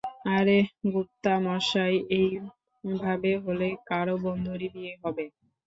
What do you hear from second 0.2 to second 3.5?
আরে গুপ্তামশাই, এইভাবে